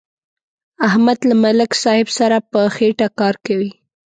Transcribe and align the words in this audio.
احمد 0.87 1.19
له 1.29 1.35
ملک 1.43 1.71
صاحب 1.83 2.07
سره 2.19 2.37
په 2.51 2.59
خېټه 2.75 3.07
کار 3.19 3.35
کوي. 3.45 3.71